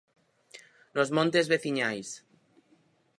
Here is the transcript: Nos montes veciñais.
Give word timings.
Nos 0.95 1.09
montes 1.17 1.49
veciñais. 1.53 2.09